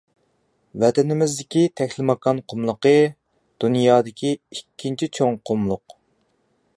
[0.83, 2.95] ۋەتىنىمىزدىكى تەكلىماكان قۇملۇقى—
[3.65, 5.97] دۇنيادىكى ئىككىنچى چوڭ قۇملۇق.